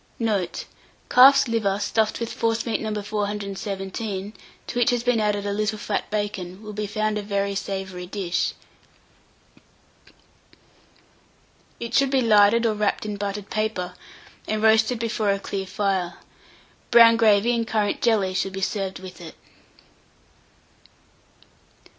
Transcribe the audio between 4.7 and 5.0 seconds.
which